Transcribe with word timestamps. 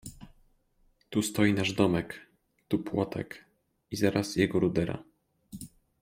Tu 1.09 1.21
stoi 1.27 1.53
nasz 1.57 1.73
domek, 1.73 2.15
tu 2.67 2.79
płotek— 2.79 3.45
i 3.91 3.95
zaraz 3.95 4.35
jego 4.35 4.59
rudera. 4.59 5.03